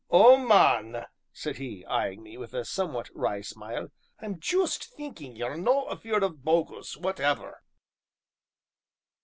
[0.09, 3.89] "Oh, man," said he, eyeing me with a somewhat wry smile,
[4.19, 7.61] "I'm juist thinkin' ye're no' afeared o' bogles, whateffer!"